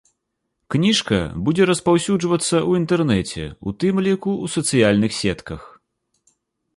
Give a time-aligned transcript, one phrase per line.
[0.75, 1.17] Кніжка
[1.49, 5.61] будзе распаўсюджвацца ў інтэрнэце, у тым ліку ў сацыяльных сетках.